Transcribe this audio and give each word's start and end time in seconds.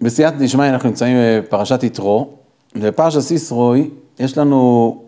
בסייעת 0.00 0.38
דשמיא 0.38 0.68
אנחנו 0.68 0.88
נמצאים 0.88 1.16
בפרשת 1.20 1.82
יתרו, 1.82 2.30
ובפרשת 2.76 3.20
סיסרוי 3.20 3.90
יש 4.18 4.38
לנו 4.38 5.02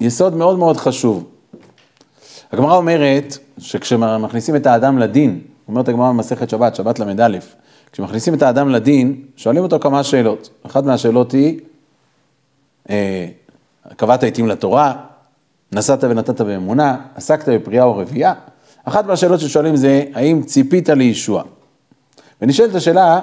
יסוד 0.00 0.36
מאוד 0.36 0.58
מאוד 0.58 0.76
חשוב. 0.76 1.24
הגמרא 2.52 2.76
אומרת 2.76 3.38
שכשמכניסים 3.58 4.56
את 4.56 4.66
האדם 4.66 4.98
לדין, 4.98 5.40
אומרת 5.68 5.88
הגמרא 5.88 6.08
במסכת 6.08 6.50
שבת, 6.50 6.76
שבת 6.76 6.98
ל"א, 6.98 7.38
כשמכניסים 7.92 8.34
את 8.34 8.42
האדם 8.42 8.68
לדין, 8.68 9.22
שואלים 9.36 9.62
אותו 9.62 9.78
כמה 9.80 10.04
שאלות. 10.04 10.50
אחת 10.66 10.84
מהשאלות 10.84 11.32
היא, 11.32 11.60
אה, 12.90 13.26
קבעת 13.96 14.24
עתים 14.24 14.48
לתורה, 14.48 14.94
נסעת 15.72 16.04
ונתת 16.04 16.40
באמונה, 16.40 16.96
עסקת 17.14 17.48
בפריאה 17.48 17.84
או 17.84 17.96
רבייה. 17.96 18.34
אחת 18.84 19.06
מהשאלות 19.06 19.40
ששואלים 19.40 19.76
זה, 19.76 20.04
האם 20.14 20.42
ציפית 20.42 20.88
לישוע? 20.88 21.42
ונשאלת 22.42 22.74
השאלה, 22.74 23.20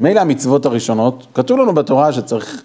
מילא 0.00 0.20
המצוות 0.20 0.66
הראשונות, 0.66 1.26
כתוב 1.34 1.58
לנו 1.58 1.74
בתורה 1.74 2.12
שצריך 2.12 2.62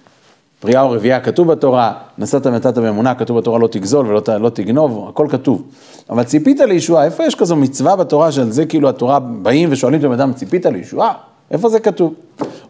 פריאה 0.60 0.82
או 0.82 0.92
רבייה, 0.92 1.20
כתוב 1.20 1.52
בתורה, 1.52 1.94
נסעת 2.18 2.46
ונתת 2.46 2.78
באמונה, 2.78 3.16
כתוב 3.16 3.38
בתורה 3.38 3.60
לא 3.60 3.68
תגזול 3.68 4.08
ולא 4.08 4.22
לא 4.40 4.50
תגנוב, 4.50 5.10
הכל 5.10 5.28
כתוב. 5.30 5.64
אבל 6.10 6.24
ציפית 6.24 6.60
לישוע, 6.60 7.06
איפה 7.06 7.24
יש 7.24 7.36
כזו 7.36 7.56
מצווה 7.56 7.96
בתורה 7.96 8.32
שעל 8.32 8.52
זה 8.52 8.66
כאילו 8.66 8.90
התורה 8.90 9.20
באים 9.20 9.70
ושואלים 9.72 10.00
את 10.00 10.06
הבן 10.06 10.14
אדם, 10.14 10.34
ציפית 10.34 10.66
לישוע? 10.66 11.12
איפה 11.52 11.70
זה 11.70 11.80
כתוב? 11.80 12.14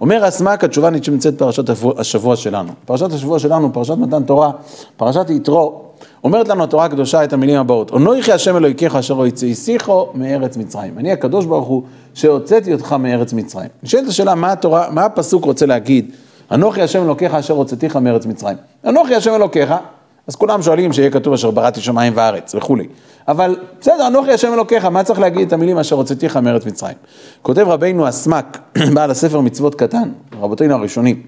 אומר 0.02 0.28
אסמק, 0.28 0.64
התשובה 0.64 0.90
נמצאת 0.90 1.38
פרשת 1.38 1.64
השבוע 1.98 2.36
שלנו. 2.36 2.72
פרשת 2.86 3.14
השבוע 3.14 3.40
שלנו, 3.40 3.74
פרשת 3.74 3.98
מתן 3.98 4.24
תורה, 4.24 4.52
פרשת 4.98 5.30
יתרו, 5.30 5.85
אומרת 6.26 6.48
לנו 6.48 6.64
התורה 6.64 6.86
הקדושה 6.86 7.24
את 7.24 7.34
המילים 7.34 7.60
הבאות, 7.60 7.92
אונויכי 7.92 8.32
השם 8.32 8.58
אלוהיכך 8.58 8.96
אשר 8.96 9.14
הוציאיסיכו 9.14 10.10
מארץ 10.14 10.58
מצרים. 10.58 10.98
אני 10.98 11.12
הקדוש 11.12 11.46
ברוך 11.46 11.68
הוא 11.68 11.84
שהוצאתי 12.14 12.74
אותך 12.74 12.94
מארץ 12.94 13.34
מצרים. 13.34 13.70
נשאלת 13.84 14.08
השאלה, 14.08 14.36
מה 14.36 14.52
התורה, 14.52 14.88
מה 14.92 15.06
הפסוק 15.06 15.46
רוצה 15.46 15.66
להגיד? 15.66 16.12
אנוכי 16.52 16.82
השם 16.82 17.04
אלוקיך 17.04 17.34
אשר 17.34 17.54
הוצאתיך 17.54 17.96
מארץ 17.96 18.26
מצרים. 18.26 18.58
אנוכי 18.88 19.16
השם 19.16 19.34
אלוקיך, 19.34 19.74
אז 20.28 20.36
כולם 20.36 20.62
שואלים 20.62 20.94
שיהיה 20.94 21.10
כתוב 21.12 21.34
אשר 21.34 21.52
בראתי 21.52 21.82
שמיים 21.82 22.14
וארץ 22.16 22.56
וכולי. 22.56 22.88
אבל 23.28 23.56
בסדר, 23.82 24.08
אנוכי 24.08 24.32
השם 24.32 24.54
אלוקיך, 24.54 24.86
מה 24.86 25.04
צריך 25.04 25.20
להגיד 25.20 25.48
את 25.48 25.54
המילים 25.54 25.78
אשר 25.78 25.96
הוצאתיך 25.96 26.38
מארץ 26.38 26.66
מצרים? 26.66 26.96
כותב 27.42 27.68
רבינו 27.68 28.10
אסמק, 28.10 28.58
בעל 28.96 29.12
הספר 29.12 29.42
מצוות 29.42 29.76
קטן, 29.76 30.10
רבותינו 30.42 30.76
הראשונים, 30.76 31.22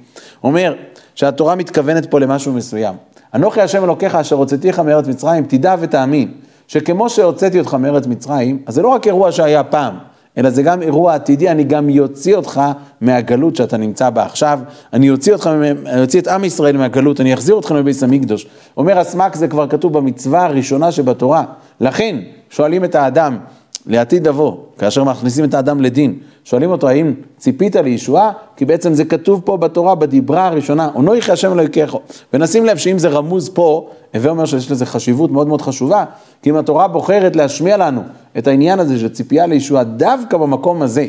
אומר 0.44 0.74
שהתורה 1.16 1.56
מתכוונת 1.56 2.12
פה 2.12 2.20
למשהו 2.20 2.54
מסוים. 2.54 2.96
אנוכי 3.34 3.62
השם 3.62 3.84
אלוקיך 3.84 4.16
אשר 4.16 4.36
הוצאתיך 4.36 4.80
מארץ 4.80 5.08
מצרים, 5.08 5.46
תדע 5.46 5.76
ותאמין, 5.80 6.32
שכמו 6.68 7.10
שהוצאתי 7.10 7.60
אותך 7.60 7.74
מארץ 7.74 8.08
מצרים, 8.08 8.64
אז 8.66 8.74
זה 8.74 8.82
לא 8.82 8.88
רק 8.88 9.08
אירוע 9.08 9.32
שהיה 9.32 9.64
פעם, 9.64 9.98
אלא 10.38 10.50
זה 10.50 10.64
גם 10.64 10.82
אירוע 10.82 11.14
עתידי, 11.14 11.50
אני 11.50 11.64
גם 11.64 11.90
יוציא 11.90 12.36
אותך 12.36 12.62
מהגלות 13.02 13.56
שאתה 13.56 13.78
נמצא 13.78 14.10
בה 14.10 14.24
עכשיו, 14.24 14.60
אני 14.94 15.10
אוציא 15.10 15.34
אותך, 15.34 15.50
אני 15.86 16.02
אוציא 16.02 16.22
את 16.22 16.28
עם 16.28 16.44
ישראל 16.44 16.78
מהגלות, 16.78 17.22
אני 17.22 17.34
אחזיר 17.34 17.56
אותך 17.56 17.72
מביס 17.72 18.04
המקדוש. 18.04 18.48
אומר 18.78 19.00
הסמ"ק, 19.00 19.36
זה 19.36 19.48
כבר 19.48 19.68
כתוב 19.68 19.94
במצווה 19.94 20.46
הראשונה 20.46 20.92
שבתורה. 20.92 21.44
לכן, 21.82 22.16
שואלים 22.50 22.84
את 22.84 22.96
האדם, 22.96 23.38
לעתיד 23.86 24.28
לבוא, 24.28 24.58
כאשר 24.78 25.04
מכניסים 25.04 25.46
את 25.46 25.54
האדם 25.54 25.82
לדין, 25.82 26.16
שואלים 26.44 26.72
אותו 26.72 26.90
האם 26.90 27.14
ציפית 27.38 27.76
לישועה? 27.76 28.32
כי 28.56 28.66
בעצם 28.66 28.94
זה 28.94 29.06
כתוב 29.06 29.42
פה 29.46 29.58
בתורה, 29.58 29.96
בדיברה 29.96 30.48
הראשונה, 30.48 30.90
אונויך 30.96 31.30
השם 31.30 31.54
אלוהיכך. 31.54 31.96
ונשים 32.34 32.66
לב 32.66 32.78
שאם 32.78 33.00
זה 33.00 33.10
רמוז 33.10 33.50
פה, 33.50 33.90
הווה 34.14 34.30
אומר 34.30 34.46
שיש 34.46 34.72
לזה 34.72 34.86
חשיבות 34.86 35.32
מאוד 35.32 35.48
מאוד 35.48 35.62
חשובה, 35.62 36.06
כי 36.42 36.50
אם 36.50 36.56
התורה 36.56 36.88
בוחרת 36.88 37.36
להשמיע 37.36 37.78
לנו 37.78 38.02
את 38.38 38.48
העניין 38.48 38.80
הזה 38.80 39.00
של 39.00 39.10
ציפייה 39.10 39.48
לישועה 39.48 39.84
דווקא 39.84 40.38
במקום 40.38 40.82
הזה, 40.82 41.08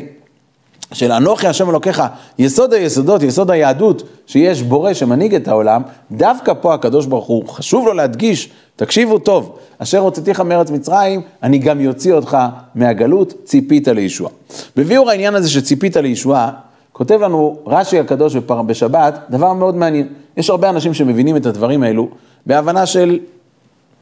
של 0.93 1.11
אנוכי 1.11 1.47
השם 1.47 1.69
אלוקיך, 1.69 2.03
יסוד 2.39 2.73
היסודות, 2.73 3.23
יסוד 3.23 3.51
היהדות, 3.51 4.03
שיש 4.27 4.61
בורא 4.61 4.93
שמנהיג 4.93 5.35
את 5.35 5.47
העולם, 5.47 5.81
דווקא 6.11 6.53
פה 6.61 6.73
הקדוש 6.73 7.05
ברוך 7.05 7.25
הוא, 7.25 7.47
חשוב 7.47 7.85
לו 7.85 7.93
להדגיש, 7.93 8.49
תקשיבו 8.75 9.19
טוב, 9.19 9.57
אשר 9.77 9.99
הוצאתיך 9.99 10.39
מארץ 10.39 10.71
מצרים, 10.71 11.21
אני 11.43 11.57
גם 11.57 11.81
יוציא 11.81 12.13
אותך 12.13 12.37
מהגלות, 12.75 13.33
ציפית 13.43 13.87
לישוע. 13.87 14.29
בביאור 14.75 15.09
העניין 15.09 15.35
הזה 15.35 15.49
שציפית 15.49 15.97
לישועה, 15.97 16.51
כותב 16.91 17.21
לנו 17.21 17.57
רש"י 17.67 17.99
הקדוש 17.99 18.35
בשבת, 18.65 19.19
דבר 19.29 19.53
מאוד 19.53 19.75
מעניין. 19.75 20.07
יש 20.37 20.49
הרבה 20.49 20.69
אנשים 20.69 20.93
שמבינים 20.93 21.37
את 21.37 21.45
הדברים 21.45 21.83
האלו 21.83 22.07
בהבנה 22.45 22.85
של, 22.85 23.19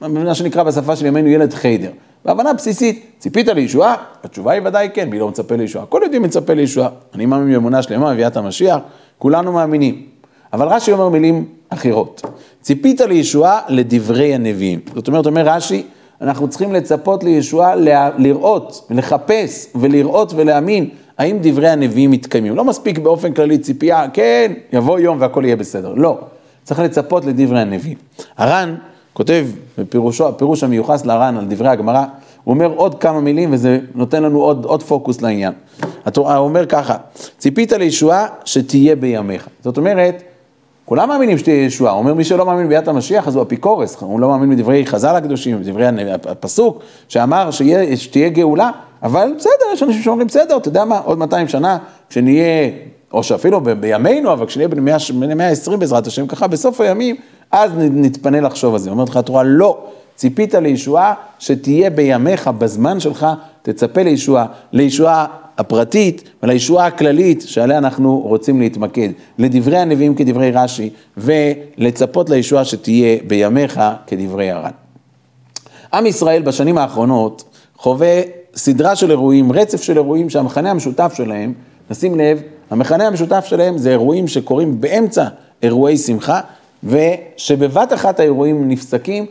מה 0.02 0.36
שנקרא 0.36 0.64
בשפה 0.64 0.96
של 0.96 1.06
ימינו 1.06 1.28
ילד 1.28 1.54
חיידר. 1.54 1.92
בהבנה 2.26 2.54
בסיסית, 2.54 3.06
ציפית 3.20 3.48
לישועה? 3.48 3.96
התשובה 4.24 4.52
היא 4.52 4.62
ודאי 4.66 4.90
כן, 4.94 5.10
מי 5.10 5.20
לא 5.20 5.28
מצפה 5.28 5.56
לישועה? 5.56 5.86
כל 5.86 6.00
יהודי 6.04 6.20
מצפה 6.20 6.54
לישועה. 6.54 6.90
אני 7.16 7.26
מאמין 7.26 7.54
באמונה 7.54 7.84
שלמה, 7.84 8.14
מביאת 8.14 8.38
המשיח, 8.38 8.78
כולנו 9.18 9.52
מאמינים. 9.52 10.06
אבל 10.54 10.68
רש"י 10.68 10.92
אומר 10.92 11.10
מילים 11.10 11.46
אחרות. 11.70 12.22
ציפית 12.62 13.02
לישועה 13.02 13.60
לדברי 13.70 14.34
הנביאים. 14.34 14.80
זאת 14.96 15.08
אומרת, 15.08 15.26
אומר 15.26 15.42
רש"י, 15.46 15.84
אנחנו 16.22 16.50
צריכים 16.50 16.74
לצפות 16.74 17.24
לישועה, 17.24 17.76
לראות, 18.18 18.88
לחפש 18.90 19.68
ולראות 19.76 20.34
ולהאמין 20.36 20.90
האם 21.18 21.38
דברי 21.42 21.70
הנביאים 21.70 22.12
מתקיימים. 22.12 22.56
לא 22.56 22.64
מספיק 22.64 23.00
באופן 23.00 23.34
כללי 23.34 23.58
ציפייה, 23.58 24.06
כן, 24.14 24.54
יבוא 24.74 25.00
יום 25.00 25.22
והכל 25.22 25.46
יהיה 25.46 25.56
בסדר. 25.56 25.94
לא, 25.94 26.20
צריך 26.64 26.80
לצפות 26.80 27.26
לדברי 27.26 27.60
הנביאים. 27.60 27.98
הר"ן 28.38 28.76
כותב 29.18 29.48
בפירושו, 29.78 30.28
הפירוש 30.28 30.64
המיוחס 30.64 31.06
להר"ן 31.06 31.38
על 31.38 31.46
דברי 31.50 31.68
הגמרא, 31.68 32.04
הוא 32.44 32.54
אומר 32.54 32.72
עוד 32.76 32.96
כמה 32.96 33.22
מילים 33.22 33.54
וזה 33.54 33.80
נותן 33.96 34.24
לנו 34.24 34.42
עוד, 34.42 34.66
עוד 34.66 34.84
פוקוס 34.84 35.22
לעניין. 35.22 35.54
הוא 36.16 36.28
אומר 36.28 36.66
ככה, 36.66 36.96
ציפית 37.38 37.72
לישועה 37.72 38.28
שתהיה 38.46 38.96
בימיך. 38.96 39.48
זאת 39.64 39.78
אומרת, 39.78 40.24
כולם 40.86 41.10
מאמינים 41.10 41.38
שתהיה 41.38 41.66
ישועה, 41.66 41.92
הוא 41.92 42.00
אומר 42.00 42.14
מי 42.14 42.24
שלא 42.24 42.46
מאמין 42.46 42.70
ביאת 42.70 42.88
המשיח 42.88 43.28
אז 43.28 43.36
הוא 43.36 43.44
אפיקורס, 43.44 43.98
הוא 44.00 44.20
לא 44.20 44.30
מאמין 44.30 44.50
בדברי 44.50 44.86
חז"ל 44.86 45.16
הקדושים, 45.16 45.60
בדברי 45.62 45.86
הפסוק 46.26 46.80
שאמר 47.08 47.52
שיה, 47.52 47.98
שתהיה 47.98 48.30
גאולה, 48.30 48.72
אבל 49.04 49.34
בסדר, 49.38 49.52
יש 49.74 49.84
אנשים 49.84 50.02
שאומרים 50.02 50.28
בסדר, 50.28 50.58
אתה 50.58 50.68
יודע 50.68 50.86
מה, 50.86 50.98
עוד 50.98 51.18
200 51.18 51.48
שנה, 51.48 51.78
כשנהיה, 52.10 52.70
או 53.14 53.24
שאפילו 53.24 53.62
בימינו, 53.62 54.34
אבל 54.34 54.46
כשנהיה 54.46 54.68
בני 54.68 55.34
120 55.34 55.80
בעזרת 55.80 56.08
השם, 56.08 56.28
ככה 56.28 56.48
בסוף 56.48 56.82
הימים, 56.82 57.16
אז 57.52 57.72
נתפנה 57.76 58.42
לחשוב 58.42 58.74
על 58.74 58.80
זה. 58.80 58.90
אומרת 58.90 59.10
לך 59.10 59.18
התורה, 59.18 59.44
לא, 59.44 59.78
ציפית 60.16 60.56
לישועה 60.56 61.14
שתהיה 61.40 61.90
בימיך, 61.90 62.48
בזמן 62.48 63.00
שלך, 63.00 63.28
תצפה 63.62 64.04
לישועה, 64.04 64.46
לישועה 64.72 65.26
הפרטית 65.58 66.30
ולישועה 66.44 66.86
הכללית 66.86 67.44
שעליה 67.48 67.78
אנחנו 67.78 68.20
רוצים 68.20 68.60
להתמקד, 68.62 69.10
לדברי 69.38 69.78
הנביאים 69.78 70.16
כדברי 70.16 70.52
רש"י, 70.52 70.90
ולצפות 71.18 72.30
לישועה 72.30 72.66
שתהיה 72.66 73.18
בימיך 73.28 73.82
כדברי 74.08 74.52
הר"ן. 74.52 74.72
עם 75.94 76.06
ישראל 76.06 76.42
בשנים 76.42 76.78
האחרונות 76.78 77.44
חווה 77.78 78.22
סדרה 78.56 78.96
של 78.96 79.12
אירועים, 79.12 79.52
רצף 79.52 79.82
של 79.82 79.98
אירועים 79.98 80.30
שהמכנה 80.30 80.72
המשותף 80.72 81.14
שלהם, 81.16 81.54
נשים 81.92 82.20
לב, 82.20 82.42
המכנה 82.70 83.08
המשותף 83.08 83.46
שלהם 83.46 83.78
זה 83.78 83.90
אירועים 83.90 84.28
שקורים 84.28 84.82
באמצע 84.82 85.28
אירועי 85.64 85.98
שמחה, 85.98 86.42
ושבבת 86.84 87.94
אחת 87.94 88.20
האירועים 88.20 88.70
נפסקים 88.70 89.26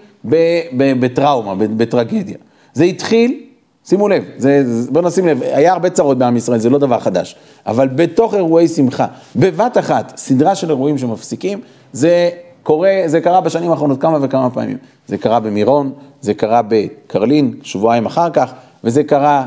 בטראומה, 0.74 1.54
בטרגדיה. 1.54 2.36
זה 2.74 2.84
התחיל, 2.84 3.40
שימו 3.84 4.08
לב, 4.08 4.24
זה, 4.36 4.62
בואו 4.90 5.04
נשים 5.04 5.26
לב, 5.26 5.42
היה 5.42 5.72
הרבה 5.72 5.90
צרות 5.90 6.18
בעם 6.18 6.36
ישראל, 6.36 6.58
זה 6.58 6.70
לא 6.70 6.78
דבר 6.78 7.00
חדש, 7.00 7.36
אבל 7.66 7.88
בתוך 7.88 8.34
אירועי 8.34 8.68
שמחה, 8.68 9.06
בבת 9.36 9.78
אחת, 9.78 10.12
סדרה 10.16 10.54
של 10.54 10.70
אירועים 10.70 10.98
שמפסיקים, 10.98 11.60
זה 11.92 12.30
קורה, 12.62 13.02
זה 13.06 13.20
קרה 13.20 13.40
בשנים 13.40 13.70
האחרונות 13.70 14.00
כמה 14.00 14.18
וכמה 14.22 14.50
פעמים. 14.50 14.76
זה 15.06 15.18
קרה 15.18 15.40
במירון, 15.40 15.92
זה 16.20 16.34
קרה 16.34 16.60
בקרלין, 16.68 17.54
שבועיים 17.62 18.06
אחר 18.06 18.30
כך, 18.30 18.52
וזה 18.84 19.04
קרה 19.04 19.46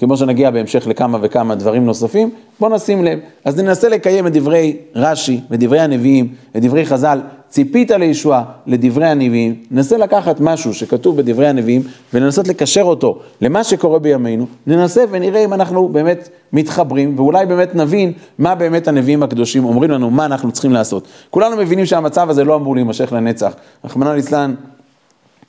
כמו 0.00 0.16
שנגיע 0.16 0.50
בהמשך 0.50 0.86
לכמה 0.86 1.18
וכמה 1.22 1.54
דברים 1.54 1.86
נוספים, 1.86 2.30
בואו 2.60 2.74
נשים 2.74 3.04
לב. 3.04 3.18
אז 3.44 3.58
ננסה 3.60 3.88
לקיים 3.88 4.26
את 4.26 4.32
דברי 4.32 4.76
רש"י 4.94 5.40
ודברי 5.50 5.80
הנביאים, 5.80 6.28
את 6.56 6.62
דברי 6.62 6.86
חז"ל, 6.86 7.20
ציפית 7.48 7.90
לישועה 7.90 8.44
לדברי 8.66 9.06
הנביאים, 9.06 9.54
ננסה 9.70 9.98
לקחת 9.98 10.40
משהו 10.40 10.74
שכתוב 10.74 11.16
בדברי 11.16 11.48
הנביאים 11.48 11.82
ולנסות 12.14 12.48
לקשר 12.48 12.82
אותו 12.82 13.18
למה 13.40 13.64
שקורה 13.64 13.98
בימינו, 13.98 14.46
ננסה 14.66 15.04
ונראה 15.10 15.44
אם 15.44 15.52
אנחנו 15.52 15.88
באמת 15.88 16.28
מתחברים 16.52 17.14
ואולי 17.16 17.46
באמת 17.46 17.74
נבין 17.74 18.12
מה 18.38 18.54
באמת 18.54 18.88
הנביאים 18.88 19.22
הקדושים 19.22 19.64
אומרים 19.64 19.90
לנו, 19.90 20.10
מה 20.10 20.24
אנחנו 20.24 20.52
צריכים 20.52 20.72
לעשות. 20.72 21.08
כולנו 21.30 21.56
מבינים 21.56 21.86
שהמצב 21.86 22.30
הזה 22.30 22.44
לא 22.44 22.56
אמור 22.56 22.74
להימשך 22.74 23.12
לנצח. 23.12 23.52
רחמנא 23.84 24.08
ליצלן, 24.08 24.54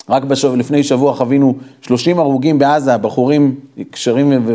רק 0.09 0.24
בשב... 0.24 0.56
לפני 0.56 0.83
שבוע 0.83 1.15
חווינו 1.15 1.56
30 1.81 2.19
הרוגים 2.19 2.59
בעזה, 2.59 2.98
בחורים 2.98 3.56
קשרים 3.92 4.48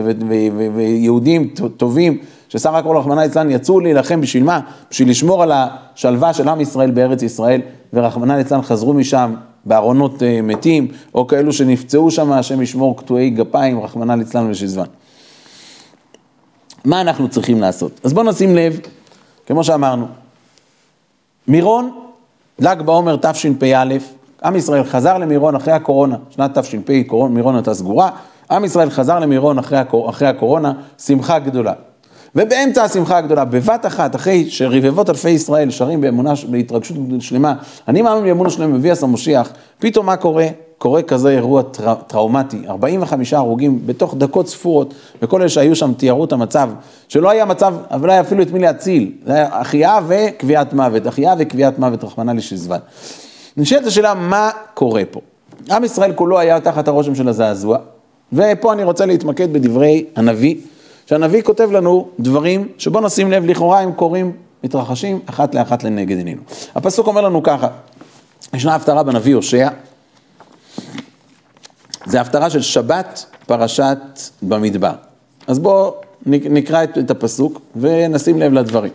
ויהודים 0.74 1.48
טובים, 1.76 2.18
שסך 2.48 2.70
הכל 2.74 2.96
רחמנא 2.96 3.20
ליצלן 3.20 3.50
יצאו 3.50 3.80
להילחם 3.80 4.20
בשביל 4.20 4.42
מה? 4.42 4.60
בשביל 4.90 5.10
לשמור 5.10 5.42
על 5.42 5.52
השלווה 5.54 6.32
של 6.32 6.48
עם 6.48 6.60
ישראל 6.60 6.90
בארץ 6.90 7.22
ישראל, 7.22 7.60
ורחמנא 7.92 8.32
ליצלן 8.32 8.62
חזרו 8.62 8.94
משם 8.94 9.34
בארונות 9.64 10.22
אה, 10.22 10.42
מתים, 10.42 10.88
או 11.14 11.26
כאלו 11.26 11.52
שנפצעו 11.52 12.10
שם, 12.10 12.32
השם 12.32 12.62
ישמור 12.62 12.96
קטועי 12.96 13.30
גפיים, 13.30 13.80
רחמנא 13.80 14.12
ליצלן 14.12 14.50
ושזבן. 14.50 14.84
מה 16.84 17.00
אנחנו 17.00 17.28
צריכים 17.28 17.60
לעשות? 17.60 18.00
אז 18.04 18.12
בואו 18.12 18.26
נשים 18.26 18.56
לב 18.56 18.80
כמו 19.46 19.64
שאמרנו. 19.64 20.06
מירון, 21.48 21.90
ל"ג 22.58 22.82
בעומר 22.82 23.16
תשפ"א, 23.16 23.84
עם 24.44 24.56
ישראל 24.56 24.84
חזר 24.84 25.18
למירון 25.18 25.54
אחרי 25.54 25.74
הקורונה, 25.74 26.16
שנת 26.30 26.58
תש"פ, 26.58 26.90
מירון 27.30 27.54
הייתה 27.54 27.74
סגורה, 27.74 28.10
עם 28.50 28.64
ישראל 28.64 28.90
חזר 28.90 29.18
למירון 29.18 29.58
אחרי, 29.58 29.78
אחרי 30.08 30.28
הקורונה, 30.28 30.72
שמחה 30.98 31.38
גדולה. 31.38 31.72
ובאמצע 32.36 32.84
השמחה 32.84 33.16
הגדולה, 33.16 33.44
בבת 33.44 33.86
אחת, 33.86 34.14
אחרי 34.14 34.50
שרבבות 34.50 35.10
אלפי 35.10 35.30
ישראל 35.30 35.70
שרים 35.70 36.00
באמונה, 36.00 36.32
בהתרגשות 36.50 36.96
שלמה, 37.20 37.54
אני 37.88 38.02
מאמין 38.02 38.24
באמונה 38.24 38.50
שלהם 38.50 38.74
מביא 38.74 38.92
עשה 38.92 39.06
משיח, 39.06 39.52
פתאום 39.78 40.06
מה 40.06 40.16
קורה? 40.16 40.46
קורה 40.78 41.02
כזה 41.02 41.30
אירוע 41.30 41.62
טר, 41.62 41.94
טראומטי, 41.94 42.62
45 42.68 43.32
הרוגים 43.32 43.86
בתוך 43.86 44.14
דקות 44.14 44.48
ספורות, 44.48 44.94
וכל 45.22 45.40
אלה 45.40 45.48
שהיו 45.48 45.76
שם 45.76 45.92
תיארו 45.92 46.24
את 46.24 46.32
המצב, 46.32 46.70
שלא 47.08 47.30
היה 47.30 47.44
מצב, 47.44 47.74
אבל 47.90 48.06
לא 48.06 48.12
היה 48.12 48.20
אפילו 48.20 48.42
את 48.42 48.52
מי 48.52 48.58
להציל, 48.58 49.12
זה 49.26 49.32
היה 49.32 49.48
החייאה 49.52 49.98
וקביעת 50.08 50.72
מוות, 50.72 51.06
החייאה 51.06 51.34
וקביעת 51.38 51.78
מוות, 51.78 52.04
רחמנא 52.04 52.32
לישזבן. 52.32 52.78
נשאלת 53.56 53.86
השאלה, 53.86 54.14
מה 54.14 54.50
קורה 54.74 55.02
פה? 55.10 55.20
עם 55.70 55.84
ישראל 55.84 56.12
כולו 56.12 56.38
היה 56.38 56.60
תחת 56.60 56.88
הרושם 56.88 57.14
של 57.14 57.28
הזעזוע, 57.28 57.78
ופה 58.32 58.72
אני 58.72 58.84
רוצה 58.84 59.06
להתמקד 59.06 59.52
בדברי 59.52 60.04
הנביא, 60.16 60.56
שהנביא 61.06 61.42
כותב 61.42 61.70
לנו 61.72 62.08
דברים 62.20 62.68
שבוא 62.78 63.00
נשים 63.00 63.30
לב, 63.30 63.44
לכאורה 63.44 63.80
הם 63.80 63.92
קורים, 63.92 64.32
מתרחשים 64.64 65.20
אחת 65.26 65.54
לאחת 65.54 65.84
לנגד 65.84 66.16
עינינו. 66.16 66.42
הפסוק 66.74 67.06
אומר 67.06 67.20
לנו 67.20 67.42
ככה, 67.42 67.68
ישנה 68.54 68.74
הפטרה 68.74 69.02
בנביא 69.02 69.34
הושע, 69.34 69.68
זה 72.06 72.20
הפטרה 72.20 72.50
של 72.50 72.62
שבת 72.62 73.26
פרשת 73.46 73.98
במדבר. 74.42 74.92
אז 75.46 75.58
בואו 75.58 75.94
נקרא 76.26 76.84
את, 76.84 76.98
את 76.98 77.10
הפסוק 77.10 77.60
ונשים 77.76 78.40
לב 78.40 78.52
לדברים. 78.52 78.92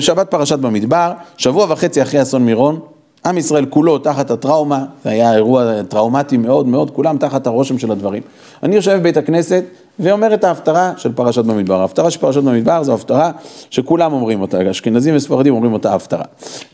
שבת 0.00 0.30
פרשת 0.30 0.58
במדבר, 0.58 1.12
שבוע 1.36 1.66
וחצי 1.68 2.02
אחרי 2.02 2.22
אסון 2.22 2.46
מירון, 2.46 2.80
עם 3.26 3.38
ישראל 3.38 3.66
כולו 3.66 3.98
תחת 3.98 4.30
הטראומה, 4.30 4.84
זה 5.04 5.10
היה 5.10 5.34
אירוע 5.34 5.82
טראומטי 5.82 6.36
מאוד 6.36 6.66
מאוד, 6.66 6.90
כולם 6.90 7.18
תחת 7.18 7.46
הרושם 7.46 7.78
של 7.78 7.90
הדברים. 7.92 8.22
אני 8.62 8.76
יושב 8.76 8.96
בבית 8.96 9.16
הכנסת 9.16 9.64
ואומר 9.98 10.34
את 10.34 10.44
ההפטרה 10.44 10.92
של 10.96 11.12
פרשת 11.12 11.44
במדבר. 11.44 11.80
ההפטרה 11.80 12.10
של 12.10 12.20
פרשת 12.20 12.42
במדבר 12.42 12.82
זו 12.82 12.94
הפטרה 12.94 13.30
שכולם 13.70 14.12
אומרים 14.12 14.40
אותה, 14.40 14.70
אשכנזים 14.70 15.16
וספרדים 15.16 15.54
אומרים 15.54 15.72
אותה 15.72 15.94
הפטרה. 15.94 16.24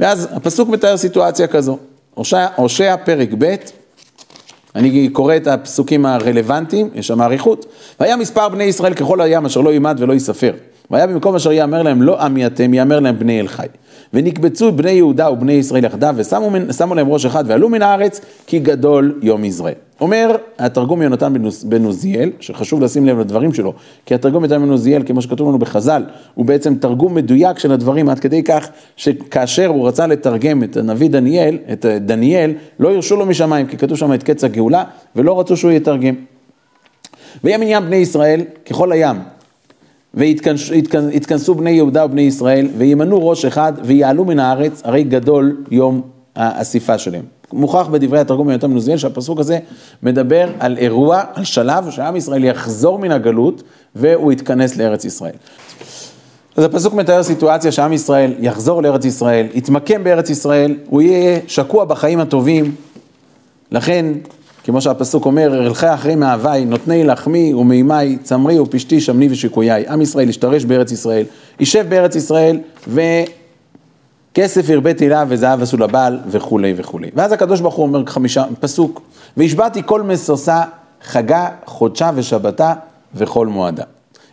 ואז 0.00 0.28
הפסוק 0.32 0.69
מתאר 0.69 0.96
סיטואציה 0.96 1.46
כזו, 1.46 1.78
הושע, 2.14 2.46
הושע 2.56 2.96
פרק 3.04 3.28
ב', 3.38 3.54
אני 4.75 5.08
קורא 5.08 5.37
את 5.37 5.46
הפסוקים 5.46 6.06
הרלוונטיים, 6.06 6.90
יש 6.94 7.06
שם 7.06 7.22
אריכות. 7.22 7.66
והיה 8.00 8.16
מספר 8.16 8.48
בני 8.48 8.64
ישראל 8.64 8.94
ככל 8.94 9.20
הים 9.20 9.46
אשר 9.46 9.60
לא 9.60 9.70
יימד 9.70 9.96
ולא 9.98 10.12
ייספר. 10.12 10.52
והיה 10.91 11.06
במקום 11.06 11.35
אשר 11.35 11.53
יאמר 11.53 11.83
להם 11.83 12.03
לא 12.03 12.23
עמי 12.23 12.47
אתם, 12.47 12.75
יאמר 12.75 13.00
להם 13.00 13.19
בני 13.19 13.41
אל 13.41 13.49
חי. 13.49 13.67
ונקבצו 14.15 14.73
בני 14.73 14.91
יהודה 14.91 15.31
ובני 15.31 15.53
ישראל 15.53 15.85
יחדיו, 15.85 16.15
ושמו 16.19 16.94
להם 16.94 17.09
ראש 17.09 17.27
אחד 17.27 17.44
ועלו 17.47 17.69
מן 17.69 17.83
הארץ, 17.83 18.21
כי 18.47 18.59
גדול 18.59 19.19
יום 19.23 19.44
יזרעאל. 19.44 19.75
אומר 20.00 20.37
התרגום 20.59 21.03
יונתן 21.03 21.33
בן 21.65 21.85
עוזיאל, 21.85 22.31
שחשוב 22.41 22.81
לשים 22.81 23.06
לב 23.06 23.19
לדברים 23.19 23.55
שלו, 23.55 23.73
כי 24.06 24.15
התרגום 24.15 24.44
יונתן 24.44 24.62
בן 24.62 24.71
עוזיאל, 24.71 25.03
כמו 25.06 25.23
שכתוב 25.23 25.49
לנו 25.49 25.59
בחז"ל, 25.59 26.05
הוא 26.35 26.47
בעצם 26.47 26.75
תרגום 26.75 27.15
מדויק 27.15 27.59
של 27.59 27.73
הדברים, 27.73 28.09
עד 28.09 28.19
כדי 28.19 28.43
כך 28.43 28.69
שכאשר 28.97 29.67
הוא 29.67 29.89
רצה 29.89 30.06
לתרגם 30.06 30.62
את 30.62 30.77
הנביא 30.77 31.11
דניאל, 31.11 31.59
את 31.73 31.87
דניאל, 31.87 32.53
לא 32.81 32.94
הרשו 32.94 33.17
לו 33.17 33.27
משמיים, 33.27 33.67
כי 33.67 33.77
כתוב 33.77 33.99
שם 33.99 34.12
את 34.12 34.23
קץ 34.23 34.44
הגאולה, 34.44 34.85
ולא 35.17 35.41
רצו 35.41 35.56
שהוא 35.56 35.71
יתרגם. 35.71 36.15
ויהיה 37.44 37.59
מניין 37.59 37.85
בני 37.85 37.97
ישראל 37.97 38.41
ככל 38.71 38.93
הים, 38.93 39.17
ויתכנסו 40.17 41.55
בני 41.55 41.71
יהודה 41.71 42.05
ובני 42.05 42.23
ישראל, 42.23 42.69
וימנו 42.79 43.29
ראש 43.29 43.45
אחד, 43.45 43.73
ויעלו 43.83 44.25
מן 44.25 44.39
הארץ, 44.39 44.83
הרי 44.85 45.05
גדול 45.05 45.57
יום 45.71 46.03
האסיפה 46.37 46.99
שלהם. 46.99 47.23
מוכח 47.53 47.87
בדברי 47.89 48.21
התרגום 48.21 48.47
מיותר 48.47 48.67
מנוזיאל 48.67 48.97
שהפסוק 48.97 49.41
הזה 49.41 49.59
מדבר 50.03 50.49
על 50.59 50.79
אירוע, 50.79 51.23
על 51.35 51.45
שלב 51.45 51.91
שעם 51.91 52.17
ישראל 52.17 52.45
יחזור 52.45 52.99
מן 52.99 53.11
הגלות 53.11 53.63
והוא 53.95 54.33
יתכנס 54.33 54.77
לארץ 54.77 55.05
ישראל. 55.05 55.35
אז 56.57 56.65
הפסוק 56.65 56.95
מתאר 56.95 57.23
סיטואציה 57.23 57.73
שעם 57.73 57.93
ישראל 57.93 58.33
יחזור 58.39 58.83
לארץ 58.83 59.05
ישראל, 59.05 59.47
יתמקם 59.55 60.05
בארץ 60.05 60.31
ישראל, 60.31 60.77
הוא 60.87 61.03
יהיה 61.03 61.39
שקוע 61.47 61.85
בחיים 61.85 62.21
הטובים, 62.21 62.75
לכן 63.73 64.07
כמו 64.67 64.81
שהפסוק 64.81 65.27
אומר, 65.27 65.55
ארלך 65.55 65.85
אחרי 65.85 66.15
מאהבי, 66.15 66.65
נותני 66.65 67.05
לחמי 67.05 67.55
ומימי, 67.55 68.19
צמרי 68.23 68.59
ופשתי, 68.59 69.01
שמני 69.01 69.29
ושיקויי. 69.31 69.89
עם 69.89 70.03
ישראל 70.03 70.29
ישתרש 70.29 70.65
בארץ 70.65 70.93
ישראל, 70.93 71.25
יישב 71.61 71.87
בארץ 71.89 72.17
ישראל, 72.17 72.59
וכסף 72.89 74.71
הרביתי 74.71 75.09
לה 75.09 75.25
וזהב 75.29 75.63
עשו 75.63 75.77
לבעל, 75.77 76.19
וכולי 76.29 76.75
וכולי. 76.77 77.11
ואז 77.15 77.33
הקדוש 77.33 77.61
ברוך 77.61 77.75
הוא 77.75 77.87
אומר 77.87 78.07
חמישה, 78.07 78.45
פסוק, 78.61 79.03
והשבעתי 79.37 79.83
כל 79.87 80.03
משושה, 80.03 80.63
חגה, 81.03 81.49
חודשה 81.67 82.11
ושבתה, 82.15 82.75
וכל 83.15 83.47
מועדה. 83.47 83.85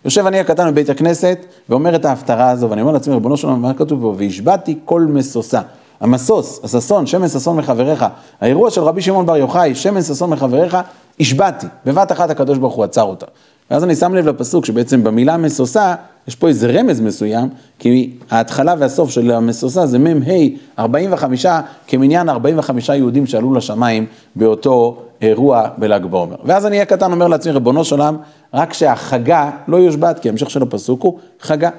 יושב 0.06 0.26
אני 0.26 0.40
הקטן 0.40 0.72
בבית 0.72 0.90
הכנסת, 0.90 1.40
ואומר 1.70 1.96
את 1.96 2.06
ההפטרה 2.06 2.50
הזו, 2.50 2.70
ואני 2.70 2.82
אומר 2.82 2.94
לעצמי, 2.94 3.14
ריבונו 3.14 3.38
שלום, 3.38 3.62
מה 3.62 3.74
כתוב 3.74 4.02
פה? 4.02 4.16
והשבעתי 4.18 4.80
כל 4.86 5.02
משושה. 5.02 5.62
המשוש, 6.04 6.60
הששון, 6.64 7.06
שמן 7.06 7.28
ששון 7.28 7.58
מחבריך, 7.58 8.06
האירוע 8.42 8.70
של 8.70 8.82
רבי 8.82 9.02
שמעון 9.02 9.26
בר 9.26 9.38
יוחאי, 9.38 9.76
שמן 9.76 10.02
ששון 10.02 10.30
מחבריך, 10.30 10.78
השבעתי, 11.20 11.68
בבת 11.86 12.12
אחת 12.12 12.30
הקדוש 12.30 12.58
ברוך 12.58 12.74
הוא 12.74 12.84
עצר 12.84 13.02
אותה. 13.02 13.26
ואז 13.72 13.84
אני 13.84 13.96
שם 13.96 14.16
לב 14.16 14.28
לפסוק 14.28 14.66
שבעצם 14.66 15.04
במילה 15.04 15.38
משושה, 15.38 15.96
יש 16.28 16.36
פה 16.36 16.48
איזה 16.48 16.80
רמז 16.80 17.00
מסוים, 17.00 17.50
כי 17.80 18.12
ההתחלה 18.32 18.76
והסוף 18.80 19.10
של 19.10 19.32
המשושה 19.32 19.86
זה 19.86 20.00
מ"ה 20.00 20.34
45 20.80 21.46
כמניין 21.88 22.30
45 22.30 22.90
יהודים 22.90 23.26
שעלו 23.26 23.54
לשמיים 23.54 24.06
באותו 24.36 25.02
אירוע 25.22 25.68
בל"ג 25.78 26.06
בעומר. 26.06 26.36
ואז 26.44 26.66
אני 26.66 26.82
הקטן 26.82 27.12
אומר 27.12 27.28
לעצמי, 27.28 27.52
ריבונו 27.52 27.84
של 27.84 27.96
עולם, 27.96 28.18
רק 28.54 28.74
שהחגה 28.74 29.52
לא 29.68 29.78
יושבת, 29.78 30.20
כי 30.20 30.30
המשך 30.30 30.50
של 30.50 30.62
הפסוק 30.62 31.02
הוא 31.02 31.20
חגה. 31.42 31.70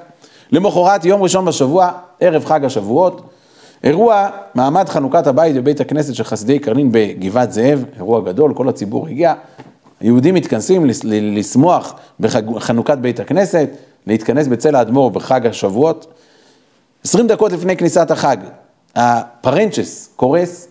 למחרת, 0.51 1.05
יום 1.05 1.23
ראשון 1.23 1.45
בשבוע, 1.45 1.91
ערב 2.19 2.45
חג 2.45 2.65
השבועות, 2.65 3.21
אירוע 3.85 4.29
מעמד 4.55 4.89
חנוכת 4.89 5.27
הבית 5.27 5.55
בבית 5.55 5.79
הכנסת 5.81 6.15
של 6.15 6.23
חסידי 6.23 6.59
קרנין 6.59 6.89
בגבעת 6.91 7.51
זאב, 7.51 7.85
אירוע 7.97 8.21
גדול, 8.21 8.53
כל 8.53 8.69
הציבור 8.69 9.07
הגיע. 9.07 9.33
היהודים 9.99 10.35
מתכנסים 10.35 10.85
לשמוח 11.03 11.95
בחנוכת 12.19 12.97
בית 12.97 13.19
הכנסת, 13.19 13.69
להתכנס 14.07 14.47
בצל 14.47 14.75
האדמו"ר 14.75 15.09
בחג 15.09 15.45
השבועות. 15.47 16.13
עשרים 17.03 17.27
דקות 17.27 17.51
לפני 17.51 17.77
כניסת 17.77 18.11
החג, 18.11 18.37
הפרנצ'ס 18.95 20.09
קורס, 20.15 20.67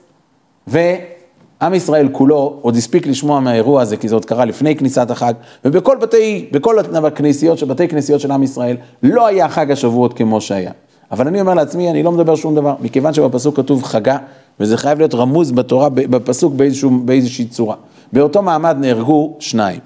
ועם 0.67 1.75
ישראל 1.75 2.09
כולו 2.13 2.59
עוד 2.63 2.77
הספיק 2.77 3.07
לשמוע 3.07 3.41
מהאירוע 3.41 3.83
הזה, 3.83 3.97
כי 3.97 4.09
זה 4.09 4.15
עוד 4.15 4.25
קרה 4.25 4.45
לפני 4.45 4.77
כניסת 4.77 5.11
החג, 5.11 5.35
ובכל 5.65 5.97
בתי, 5.97 6.49
בכל 6.53 6.79
הכנסיות, 7.07 7.63
בתי 7.63 7.89
כנסיות 7.89 8.21
של 8.21 8.31
עם 8.31 8.43
ישראל, 8.43 8.77
לא 9.03 9.27
היה 9.27 9.49
חג 9.49 9.71
השבועות 9.71 10.13
כמו 10.17 10.41
שהיה. 10.41 10.73
אבל 11.15 11.27
אני 11.27 11.41
אומר 11.41 11.55
לעצמי, 11.55 11.91
אני 11.91 12.03
לא 12.03 12.13
מדבר 12.13 12.35
שום 12.35 12.55
דבר, 12.55 12.75
מכיוון 12.81 13.15
שבפסוק 13.15 13.57
כתוב 13.57 13.83
חגה, 13.83 14.19
וזה 14.61 14.77
חייב 14.77 14.99
להיות 14.99 15.15
רמוז 15.15 15.53
בתורה, 15.53 15.89
בפסוק 15.89 16.55
באיזשהו, 16.55 16.91
באיזושהי 17.05 17.45
צורה. 17.45 17.77
באותו 18.13 18.43
מעמד 18.43 18.77
נהרגו 18.81 19.37
שניים. 19.39 19.81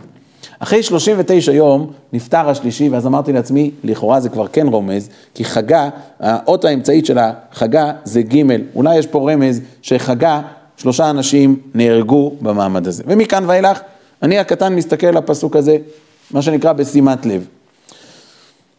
אחרי 0.58 0.82
39 0.82 1.52
יום 1.52 1.90
נפטר 2.12 2.48
השלישי, 2.48 2.88
ואז 2.88 3.06
אמרתי 3.06 3.32
לעצמי, 3.32 3.70
לכאורה 3.84 4.20
זה 4.20 4.28
כבר 4.28 4.46
כן 4.46 4.66
רומז, 4.66 5.08
כי 5.34 5.44
חגה, 5.44 5.88
האות 6.20 6.64
האמצעית 6.64 7.06
של 7.06 7.18
החגה 7.18 7.92
זה 8.04 8.22
ג', 8.22 8.42
אולי 8.74 8.98
יש 8.98 9.06
פה 9.06 9.32
רמז 9.32 9.60
שחגה, 9.82 10.40
שלושה 10.76 11.10
אנשים 11.10 11.56
נהרגו 11.74 12.32
במעמד 12.40 12.86
הזה. 12.86 13.02
ומכאן 13.06 13.44
ואילך, 13.46 13.80
אני 14.22 14.38
הקטן 14.38 14.74
מסתכל 14.74 15.06
על 15.06 15.16
הפסוק 15.16 15.56
הזה, 15.56 15.76
מה 16.30 16.42
שנקרא 16.42 16.72
בשימת 16.72 17.26
לב. 17.26 17.46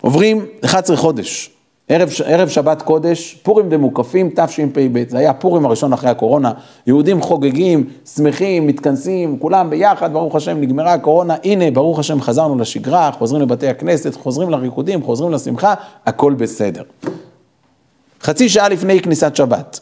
עוברים 0.02 0.46
11 0.66 0.98
חודש, 0.98 1.59
ערב, 1.90 2.10
ערב 2.26 2.50
שבת 2.50 2.82
קודש, 2.82 3.34
פורים 3.44 3.70
דמוקפים, 3.70 4.30
תשפ"ב, 4.36 5.04
זה 5.10 5.18
היה 5.18 5.34
פורים 5.34 5.66
הראשון 5.66 5.94
אחרי 5.94 6.10
הקורונה, 6.10 6.52
יהודים 6.88 7.22
חוגגים, 7.22 7.90
שמחים, 8.16 8.68
מתכנסים, 8.68 9.40
כולם 9.40 9.70
ביחד, 9.70 10.14
ברוך 10.14 10.36
השם, 10.36 10.62
נגמרה 10.62 10.94
הקורונה, 10.94 11.36
הנה, 11.44 11.72
ברוך 11.72 12.00
השם, 12.00 12.22
חזרנו 12.22 12.56
לשגרה, 12.60 13.12
חוזרים 13.12 13.42
לבתי 13.42 13.68
הכנסת, 13.68 14.16
חוזרים 14.16 14.50
לריקודים, 14.50 15.04
חוזרים 15.04 15.32
לשמחה, 15.32 15.74
הכל 16.06 16.34
בסדר. 16.34 16.84
חצי 18.22 18.50
שעה 18.50 18.70
לפני 18.70 19.02
כניסת 19.02 19.36
שבת, 19.36 19.80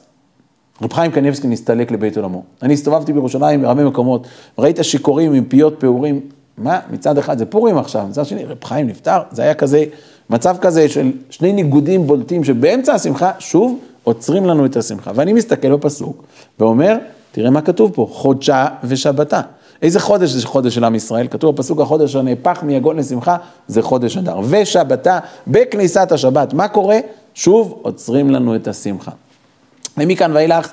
רב 0.82 0.94
חיים 0.94 1.12
קניבסקי 1.12 1.48
נסתלק 1.48 1.92
לבית 1.92 2.18
עולמו. 2.18 2.44
אני 2.62 2.74
הסתובבתי 2.74 3.14
בירושלים 3.14 3.62
בהרבה 3.62 3.84
מקומות, 3.84 4.28
ראית 4.58 4.80
שיכורים 4.82 5.34
עם 5.34 5.44
פיות 5.44 5.80
פעורים, 5.80 6.22
מה, 6.58 6.80
מצד 6.92 7.18
אחד 7.18 7.38
זה 7.38 7.46
פורים 7.46 7.78
עכשיו, 7.78 8.08
מצד 8.10 8.26
שני, 8.26 8.46
רב 8.46 8.64
חיים 8.64 8.88
נפטר, 8.88 9.22
זה 9.32 9.42
היה 9.42 9.54
כזה... 9.54 9.86
מצב 10.30 10.58
כזה 10.62 10.90
של 10.90 11.12
שני 11.30 11.54
ניגודים 11.54 12.08
בולטים 12.08 12.44
שבאמצע 12.44 12.94
השמחה, 12.94 13.32
שוב, 13.40 13.80
עוצרים 14.04 14.46
לנו 14.46 14.66
את 14.66 14.78
השמחה. 14.78 15.12
ואני 15.16 15.34
מסתכל 15.34 15.76
בפסוק 15.76 16.24
ואומר, 16.60 16.98
תראה 17.32 17.50
מה 17.50 17.62
כתוב 17.62 17.92
פה, 17.94 18.08
חודשה 18.12 18.68
ושבתה. 18.84 19.42
איזה 19.82 20.00
חודש 20.00 20.30
זה 20.30 20.48
חודש 20.48 20.76
של 20.76 20.84
עם 20.84 20.96
ישראל? 20.96 21.28
כתוב 21.28 21.56
בפסוק 21.56 21.82
החודש 21.82 22.16
הנהפך 22.16 22.64
מיגון 22.64 22.98
לשמחה, 22.98 23.38
זה 23.68 23.82
חודש 23.82 24.18
אדר. 24.18 24.40
ושבתה 24.50 25.20
בכניסת 25.48 26.12
השבת. 26.12 26.54
מה 26.54 26.68
קורה? 26.68 27.00
שוב 27.34 27.80
עוצרים 27.82 28.30
לנו 28.30 28.56
את 28.56 28.68
השמחה. 28.68 29.12
ומכאן 29.98 30.32
ואילך, 30.34 30.72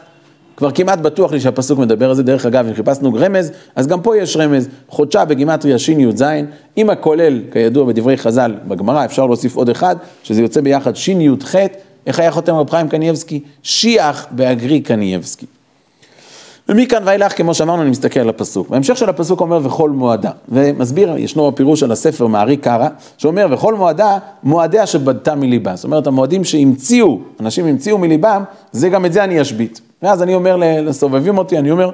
כבר 0.56 0.70
כמעט 0.70 0.98
בטוח 0.98 1.32
לי 1.32 1.40
שהפסוק 1.40 1.78
מדבר 1.78 2.08
על 2.08 2.14
זה, 2.14 2.22
דרך 2.22 2.46
אגב, 2.46 2.66
אם 2.66 2.74
חיפשנו 2.74 3.14
רמז, 3.14 3.52
אז 3.76 3.86
גם 3.86 4.00
פה 4.00 4.16
יש 4.16 4.36
רמז, 4.36 4.68
חודשה 4.88 5.24
בגימטריה 5.24 5.78
שי"ז, 5.78 6.24
אם 6.78 6.90
הכולל, 6.90 7.40
כידוע 7.52 7.84
בדברי 7.84 8.16
חז"ל 8.16 8.54
בגמרא, 8.68 9.04
אפשר 9.04 9.26
להוסיף 9.26 9.56
עוד 9.56 9.68
אחד, 9.68 9.96
שזה 10.22 10.42
יוצא 10.42 10.60
ביחד 10.60 10.96
שי"ח, 10.96 11.54
איך 12.06 12.18
היה 12.18 12.30
חותם 12.30 12.54
רב 12.54 12.70
חיים 12.70 12.88
קנייבסקי? 12.88 13.40
שיח 13.62 14.26
באגרי 14.30 14.80
קנייבסקי. 14.80 15.46
ומכאן 16.68 17.02
ואילך, 17.04 17.36
כמו 17.36 17.54
שאמרנו, 17.54 17.82
אני 17.82 17.90
מסתכל 17.90 18.20
על 18.20 18.28
הפסוק. 18.28 18.68
בהמשך 18.68 18.96
של 18.96 19.08
הפסוק 19.08 19.40
אומר 19.40 19.60
וכל 19.64 19.90
מועדה, 19.90 20.30
ומסביר, 20.48 21.16
ישנו 21.16 21.48
הפירוש 21.48 21.82
על 21.82 21.92
הספר 21.92 22.26
מערי 22.26 22.56
קרא, 22.56 22.88
שאומר 23.18 23.46
וכל 23.50 23.74
מועדה, 23.74 24.18
מועדיה 24.42 24.86
שבדתה 24.86 25.34
מליבה. 25.34 25.76
זאת 25.76 25.84
אומרת, 25.84 26.06
המועדים 26.06 26.44
שהמציאו, 26.44 27.18
אנשים 27.40 27.66
המציאו 27.66 27.98
מליבם, 27.98 28.42
זה 28.72 28.88
גם 28.88 29.04
את 29.04 29.12
זה 29.12 29.24
אני 29.24 29.40
אשבית. 29.40 29.80
ואז 30.04 30.22
אני 30.22 30.34
אומר 30.34 30.56
לסובבים 30.56 31.38
אותי, 31.38 31.58
אני 31.58 31.70
אומר, 31.70 31.90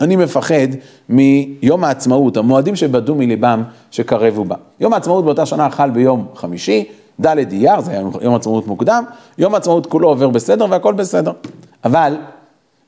אני 0.00 0.16
מפחד 0.16 0.68
מיום 1.08 1.84
העצמאות, 1.84 2.36
המועדים 2.36 2.76
שבדו 2.76 3.14
מליבם, 3.14 3.62
שקרבו 3.90 4.44
בה. 4.44 4.56
יום 4.80 4.92
העצמאות 4.92 5.24
באותה 5.24 5.46
שנה 5.46 5.70
חל 5.70 5.90
ביום 5.90 6.26
חמישי, 6.34 6.84
ד' 7.20 7.38
אייר, 7.52 7.80
זה 7.80 7.90
היה 7.90 8.02
יום 8.20 8.34
עצמאות 8.34 8.66
מוקדם, 8.66 9.04
יום 9.38 9.54
העצמאות 9.54 9.86
כולו 9.86 10.08
עובר 10.08 10.28
בסדר 10.28 10.66
והכל 10.70 10.94
בסדר. 10.94 11.32
אבל 11.84 12.16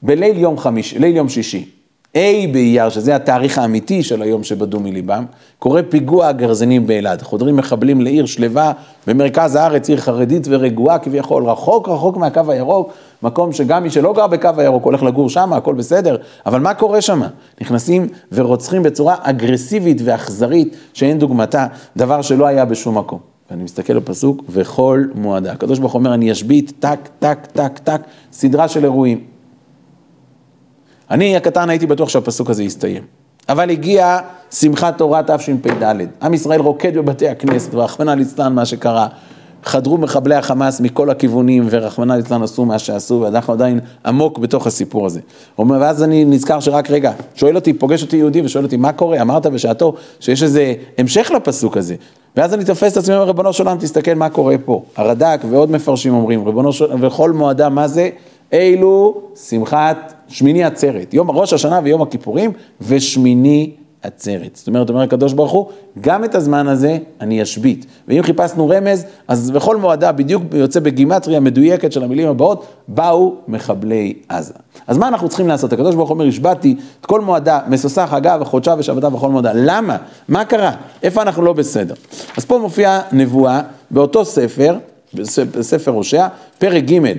בליל 0.02 0.38
יום 0.38 0.58
חמישי, 0.58 0.98
ליל 0.98 1.16
יום 1.16 1.28
שישי, 1.28 1.70
ה' 2.14 2.46
באייר, 2.52 2.88
שזה 2.88 3.16
התאריך 3.16 3.58
האמיתי 3.58 4.02
של 4.02 4.22
היום 4.22 4.44
שבדו 4.44 4.80
מליבם, 4.80 5.24
קורה 5.58 5.82
פיגוע 5.82 6.26
הגרזינים 6.26 6.86
באלעד. 6.86 7.22
חודרים 7.22 7.56
מחבלים 7.56 8.00
לעיר 8.00 8.26
שלווה 8.26 8.72
במרכז 9.06 9.54
הארץ, 9.54 9.88
עיר 9.88 9.98
חרדית 9.98 10.46
ורגועה 10.50 10.98
כביכול, 10.98 11.44
רחוק 11.44 11.88
רחוק 11.88 12.16
מהקו 12.16 12.40
הירוק, 12.48 12.92
מקום 13.22 13.52
שגם 13.52 13.82
מי 13.82 13.90
שלא 13.90 14.12
גר 14.12 14.26
בקו 14.26 14.50
הירוק 14.56 14.84
הולך 14.84 15.02
לגור 15.02 15.30
שם, 15.30 15.52
הכל 15.52 15.74
בסדר, 15.74 16.16
אבל 16.46 16.60
מה 16.60 16.74
קורה 16.74 17.00
שם? 17.00 17.22
נכנסים 17.60 18.08
ורוצחים 18.32 18.82
בצורה 18.82 19.16
אגרסיבית 19.22 20.00
ואכזרית 20.04 20.76
שאין 20.92 21.18
דוגמתה, 21.18 21.66
דבר 21.96 22.22
שלא 22.22 22.46
היה 22.46 22.64
בשום 22.64 22.98
מקום. 22.98 23.18
ואני 23.50 23.64
מסתכל 23.64 23.98
בפסוק, 23.98 24.42
וכל 24.48 25.04
מועדה. 25.14 25.52
הקדוש 25.52 25.78
ברוך 25.78 25.94
אומר, 25.94 26.14
אני 26.14 26.32
אשבית, 26.32 26.72
טק, 26.80 26.98
טק, 27.18 27.38
טק, 27.52 27.78
טק, 27.78 28.00
סדרה 28.32 28.68
של 28.68 28.84
אירועים. 28.84 29.24
אני 31.10 31.36
הקטן 31.36 31.70
הייתי 31.70 31.86
בטוח 31.86 32.08
שהפסוק 32.08 32.50
הזה 32.50 32.64
יסתיים. 32.64 33.02
אבל 33.48 33.70
הגיעה 33.70 34.18
שמחת 34.50 34.98
תורה 34.98 35.22
תשפ"ד. 35.22 35.96
עם 36.22 36.34
ישראל 36.34 36.60
רוקד 36.60 36.98
בבתי 36.98 37.28
הכנסת, 37.28 37.74
ורחמנא 37.74 38.10
ליצלן 38.10 38.54
מה 38.54 38.66
שקרה. 38.66 39.08
חדרו 39.66 39.98
מחבלי 39.98 40.34
החמאס 40.34 40.80
מכל 40.80 41.10
הכיוונים, 41.10 41.66
ורחמנא 41.70 42.12
ליצלן 42.12 42.42
עשו 42.42 42.64
מה 42.64 42.78
שעשו, 42.78 43.20
ואנחנו 43.24 43.52
עדיין 43.52 43.80
עמוק 44.06 44.38
בתוך 44.38 44.66
הסיפור 44.66 45.06
הזה. 45.06 45.20
ואז 45.58 46.02
אני 46.02 46.24
נזכר 46.24 46.60
שרק 46.60 46.90
רגע, 46.90 47.12
שואל 47.34 47.56
אותי, 47.56 47.72
פוגש 47.72 48.02
אותי 48.02 48.16
יהודי 48.16 48.40
ושואל 48.40 48.64
אותי, 48.64 48.76
מה 48.76 48.92
קורה? 48.92 49.20
אמרת 49.20 49.46
בשעתו 49.46 49.94
שיש 50.20 50.42
איזה 50.42 50.74
המשך 50.98 51.30
לפסוק 51.36 51.76
הזה. 51.76 51.94
ואז 52.36 52.54
אני 52.54 52.64
תופס 52.64 52.92
את 52.92 52.96
עצמי, 52.96 53.14
אומר, 53.14 53.26
ריבונו 53.26 53.52
של 53.52 53.64
עולם, 53.66 53.78
תסתכל 53.78 54.14
מה 54.14 54.28
קורה 54.28 54.58
פה. 54.64 54.82
הרד"ק 54.96 55.40
ועוד 55.50 55.70
מפרשים 55.70 56.14
אומרים, 56.14 56.46
ריבונו 56.46 56.72
של 56.72 56.84
עולם, 56.84 57.04
וכל 57.04 57.32
מועדה, 57.32 57.68
מה 57.68 57.88
זה? 57.88 58.10
אילו 58.52 59.20
שמחת 59.48 60.14
שמיני 60.28 60.64
עצרת, 60.64 61.14
יום 61.14 61.30
ראש 61.30 61.52
השנה 61.52 61.80
ויום 61.84 62.02
הכיפורים 62.02 62.52
ושמיני 62.80 63.70
עצרת. 64.02 64.56
זאת 64.56 64.68
אומרת, 64.68 64.88
אומר 64.88 65.02
הקדוש 65.02 65.32
ברוך 65.32 65.52
הוא, 65.52 65.66
גם 66.00 66.24
את 66.24 66.34
הזמן 66.34 66.68
הזה 66.68 66.98
אני 67.20 67.42
אשבית. 67.42 67.86
ואם 68.08 68.22
חיפשנו 68.22 68.68
רמז, 68.68 69.04
אז 69.28 69.50
בכל 69.50 69.76
מועדה 69.76 70.12
בדיוק 70.12 70.42
יוצא 70.52 70.80
בגימטריה 70.80 71.40
מדויקת 71.40 71.92
של 71.92 72.04
המילים 72.04 72.28
הבאות, 72.28 72.66
באו 72.88 73.34
מחבלי 73.48 74.14
עזה. 74.28 74.54
אז 74.86 74.98
מה 74.98 75.08
אנחנו 75.08 75.28
צריכים 75.28 75.48
לעשות? 75.48 75.72
הקדוש 75.72 75.94
ברוך 75.94 76.08
הוא 76.08 76.14
אומר, 76.14 76.28
השבעתי 76.28 76.76
את 77.00 77.06
כל 77.06 77.20
מועדה, 77.20 77.60
משושה 77.68 78.06
חגה 78.06 78.36
וחודשה 78.40 78.74
ושבתה 78.78 79.14
וכל 79.14 79.28
מועדה. 79.28 79.50
למה? 79.54 79.96
מה 80.28 80.44
קרה? 80.44 80.72
איפה 81.02 81.22
אנחנו 81.22 81.42
לא 81.42 81.52
בסדר? 81.52 81.94
אז 82.36 82.44
פה 82.44 82.58
מופיעה 82.58 83.00
נבואה 83.12 83.60
באותו 83.90 84.24
ספר, 84.24 84.78
בספר 85.14 85.90
הושע, 85.90 86.26
פרק 86.58 86.84
ג', 86.84 87.12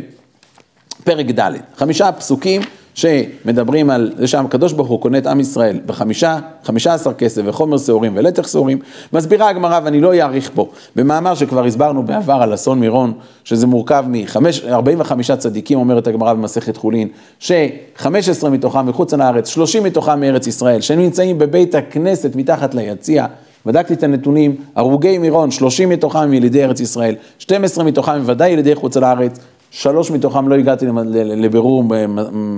פרק 1.03 1.25
ד', 1.25 1.51
חמישה 1.75 2.11
פסוקים 2.11 2.61
שמדברים 2.97 3.89
על 3.89 4.11
זה 4.17 4.27
שהקדוש 4.27 4.73
ברוך 4.73 4.87
הוא 4.87 5.01
קונה 5.01 5.17
את 5.17 5.27
עם 5.27 5.39
ישראל 5.39 5.79
בחמישה, 5.85 6.39
חמישה 6.63 6.93
עשר 6.93 7.13
כסף 7.13 7.41
וחומר 7.45 7.77
שעורים 7.77 8.13
ולתך 8.15 8.47
שעורים, 8.47 8.79
מסבירה 9.13 9.49
הגמרא 9.49 9.79
ואני 9.83 10.01
לא 10.01 10.13
אאריך 10.13 10.51
פה, 10.53 10.69
במאמר 10.95 11.35
שכבר 11.35 11.65
הסברנו 11.65 12.03
בעבר 12.03 12.33
על 12.33 12.53
אסון 12.53 12.79
מירון, 12.79 13.13
שזה 13.43 13.67
מורכב 13.67 14.05
מ-45 14.07 15.35
צדיקים, 15.37 15.79
אומרת 15.79 16.07
הגמרא 16.07 16.33
במסכת 16.33 16.77
חולין, 16.77 17.07
ש-15 17.39 18.49
מתוכם 18.49 18.85
מחוץ 18.85 19.13
לארץ, 19.13 19.47
30 19.47 19.83
מתוכם 19.83 20.19
מארץ 20.19 20.47
ישראל, 20.47 20.81
שהם 20.81 20.99
נמצאים 20.99 21.37
בבית 21.37 21.75
הכנסת 21.75 22.35
מתחת 22.35 22.75
ליציע. 22.75 23.25
בדקתי 23.65 23.93
את 23.93 24.03
הנתונים, 24.03 24.55
הרוגי 24.75 25.17
מירון, 25.17 25.51
30 25.51 25.89
מתוכם 25.89 26.33
ילידי 26.33 26.63
ארץ 26.63 26.79
ישראל, 26.79 27.15
12 27.39 27.83
מתוכם 27.83 28.21
ודאי 28.25 28.49
ילידי 28.49 28.75
חוץ 28.75 28.97
לארץ, 28.97 29.39
שלוש 29.71 30.11
מתוכם 30.11 30.47
לא 30.47 30.55
הגעתי 30.55 30.85
לבירור 31.13 31.83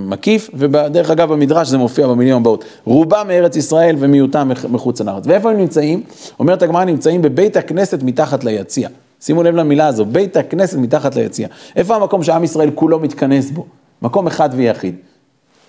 מקיף, 0.08 0.50
ודרך 0.54 1.10
אגב 1.10 1.32
במדרש 1.32 1.68
זה 1.68 1.78
מופיע 1.78 2.06
במילים 2.06 2.36
הבאות, 2.36 2.64
רובם 2.84 3.24
מארץ 3.28 3.56
ישראל 3.56 3.96
ומיעוטם 3.98 4.50
מחוץ 4.68 5.00
לארץ. 5.00 5.24
ואיפה 5.26 5.50
הם 5.50 5.56
נמצאים? 5.56 6.02
אומרת 6.40 6.62
הגמרא, 6.62 6.84
נמצאים 6.84 7.22
בבית 7.22 7.56
הכנסת 7.56 8.02
מתחת 8.02 8.44
ליציע. 8.44 8.88
שימו 9.20 9.42
לב 9.42 9.54
למילה 9.54 9.86
הזו, 9.86 10.04
בית 10.04 10.36
הכנסת 10.36 10.78
מתחת 10.78 11.16
ליציע. 11.16 11.48
איפה 11.76 11.96
המקום 11.96 12.22
שעם 12.22 12.44
ישראל 12.44 12.70
כולו 12.74 12.98
מתכנס 13.00 13.50
בו? 13.50 13.66
מקום 14.02 14.26
אחד 14.26 14.50
ויחיד. 14.52 14.94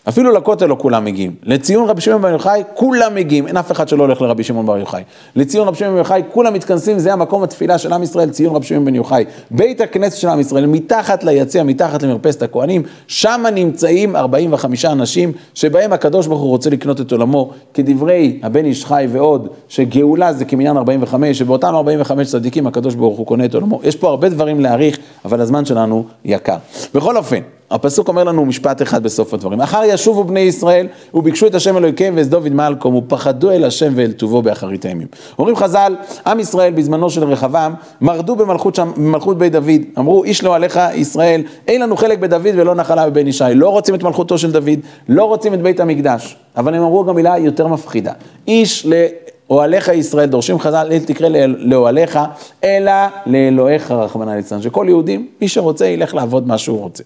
אפילו 0.10 0.32
לכותל 0.32 0.66
לא 0.66 0.76
כולם 0.80 1.06
מגיעים. 1.06 1.36
לציון 1.44 1.90
רבי 1.90 2.02
שמעון 2.02 2.22
בר 2.22 2.30
יוחאי 2.30 2.64
כולם 2.74 3.16
מגיעים, 3.16 3.48
אין 3.48 3.58
אף 3.58 3.72
אחד 3.72 3.88
שלא 3.88 4.04
הולך 4.04 4.22
לרבי 4.22 4.44
שמעון 4.44 4.66
בר 4.66 4.78
יוחאי. 4.78 5.04
לציון 5.36 5.68
רבי 5.68 5.78
שמעון 5.78 5.94
בר 5.94 6.00
יוחאי 6.00 6.22
כולם 6.32 6.54
מתכנסים, 6.54 7.00
זה 7.00 7.14
המקום 7.14 7.44
התפילה 7.44 7.78
של 7.78 7.94
עם 7.94 8.04
ישראל, 8.04 8.30
ציון 8.30 8.56
רבי 8.56 8.66
שמעון 8.66 8.86
בן 8.86 8.96
יוחאי. 8.96 9.26
בית 9.52 9.82
הכנסת 9.82 10.18
של 10.18 10.28
עם 10.28 10.40
ישראל, 10.40 10.66
מתחת 10.66 11.24
ליציע, 11.24 11.64
מתחת 11.64 12.04
למרפסת 12.04 12.42
הכוהנים, 12.42 12.84
שם 13.08 13.46
נמצאים 13.54 14.16
45 14.16 14.86
אנשים, 14.86 15.32
שבהם 15.54 15.94
הקדוש 15.94 16.28
ברוך 16.28 16.42
הוא 16.42 16.50
רוצה 16.50 16.70
לקנות 16.70 17.02
את 17.02 17.12
עולמו, 17.12 17.52
כדברי 17.74 18.40
הבן 18.44 18.66
איש 18.66 18.86
חי 18.86 19.08
ועוד, 19.12 19.48
שגאולה 19.68 20.34
זה 20.34 20.46
כמניין 20.46 20.78
45, 20.78 21.38
שבאותם 21.38 21.76
45 21.76 22.28
צדיקים 22.28 22.68
הקדוש 22.68 22.96
ברוך 22.96 23.18
הוא 23.18 23.28
קונה 23.28 23.46
את 23.46 23.54
עולמו. 23.54 23.80
יש 23.84 23.96
פה 23.96 24.10
הרבה 24.10 24.30
דברים 24.30 24.60
להעריך, 24.60 24.98
אבל 25.26 25.42
הזמן 25.42 25.66
שלנו 25.66 26.06
יקר. 26.26 26.58
בכל 26.96 27.18
אופן, 27.18 27.40
הפסוק 27.72 28.08
אומר 28.08 28.24
לנו 28.24 28.46
משפט 28.46 28.82
אחד 28.82 29.04
בסוף 29.04 29.34
הדברים. 29.34 29.62
אחר 29.62 29.82
ישובו 29.86 30.24
בני 30.24 30.40
ישראל 30.40 30.88
וביקשו 31.14 31.48
את 31.48 31.56
השם 31.56 31.78
אלוהיכם 31.78 32.14
ואת 32.18 32.30
דוד 32.30 32.54
מלקום 32.54 32.96
ופחדו 32.96 33.52
אל 33.52 33.64
השם 33.64 33.94
ואל 33.96 34.12
טובו 34.12 34.42
באחרית 34.42 34.86
הימים. 34.86 35.08
אומרים 35.40 35.56
חז"ל, 35.56 35.96
עם 36.28 36.40
ישראל 36.40 36.74
בזמנו 36.74 37.10
של 37.10 37.24
רחבעם 37.24 37.74
מרדו 38.02 38.36
במלכות, 38.36 38.76
שם, 38.76 38.92
במלכות 38.98 39.38
בית 39.38 39.52
דוד. 39.52 39.82
אמרו 39.98 40.24
איש 40.24 40.44
לא 40.44 40.56
עליך 40.56 40.80
ישראל, 40.94 41.42
אין 41.68 41.82
לנו 41.82 41.98
חלק 41.98 42.20
בדוד 42.20 42.42
ולא 42.56 42.76
נחלה 42.76 43.10
בבן 43.10 43.28
ישי. 43.28 43.44
לא 43.56 43.70
רוצים 43.70 43.96
את 43.96 44.04
מלכותו 44.04 44.38
של 44.38 44.52
דוד, 44.52 44.80
לא 45.10 45.24
רוצים 45.24 45.54
את 45.54 45.62
בית 45.62 45.80
המקדש. 45.80 46.38
אבל 46.58 46.76
הם 46.76 46.82
אמרו 46.82 47.04
גם 47.04 47.16
מילה 47.16 47.38
יותר 47.38 47.68
מפחידה. 47.68 48.12
איש 48.48 48.86
ל... 48.86 49.06
אוהליך 49.50 49.88
ישראל, 49.88 50.30
דורשים 50.30 50.60
חז"ל, 50.60 50.88
אל 50.92 51.00
תקרא 51.00 51.30
לאוהליך, 51.58 52.20
אלא 52.64 52.92
לאלוהיך 53.26 53.92
רחמנא 53.92 54.32
ליצלן. 54.32 54.62
שכל 54.62 54.86
יהודי, 54.90 55.26
מי 55.42 55.48
שרוצה 55.48 55.86
ילך 55.86 56.16
לעבוד 56.16 56.48
מה 56.48 56.58
שהוא 56.58 56.80
רוצה. 56.80 57.04